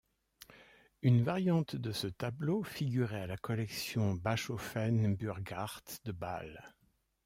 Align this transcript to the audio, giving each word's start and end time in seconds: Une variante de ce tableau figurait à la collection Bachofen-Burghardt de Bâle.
Une 1.03 1.21
variante 1.21 1.75
de 1.75 1.91
ce 1.91 2.07
tableau 2.07 2.63
figurait 2.63 3.21
à 3.21 3.27
la 3.27 3.37
collection 3.37 4.15
Bachofen-Burghardt 4.15 5.99
de 6.05 6.11
Bâle. 6.11 6.73